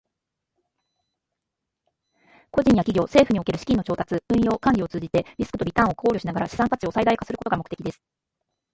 [2.49, 8.01] 個人や企業、政府における資金の調達、運用、管理を通じて、リスクとリターンを考慮しながら資産価値を最大化することが目的です。